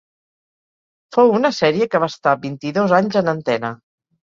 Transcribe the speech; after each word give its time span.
Fou 1.17 1.33
una 1.41 1.51
sèrie 1.59 1.89
que 1.93 2.03
va 2.05 2.11
estar 2.15 2.35
vint-i-dos 2.49 2.97
anys 3.03 3.21
en 3.25 3.33
antena. 3.37 3.75